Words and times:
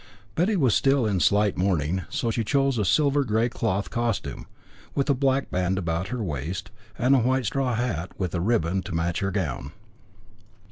Betty 0.33 0.55
was 0.55 0.73
still 0.73 1.05
in 1.05 1.19
slight 1.19 1.57
mourning, 1.57 2.05
so 2.09 2.31
she 2.31 2.43
chose 2.43 2.79
a 2.79 2.85
silver 2.85 3.23
grey 3.23 3.49
cloth 3.49 3.91
costume, 3.91 4.47
with 4.95 5.11
a 5.11 5.13
black 5.13 5.51
band 5.51 5.77
about 5.77 6.07
her 6.07 6.23
waist, 6.23 6.71
and 6.97 7.13
a 7.15 7.19
white 7.19 7.45
straw 7.45 7.75
hat, 7.75 8.09
with 8.17 8.33
a 8.33 8.41
ribbon 8.41 8.81
to 8.81 8.95
match 8.95 9.19
her 9.19 9.29
gown. 9.29 9.71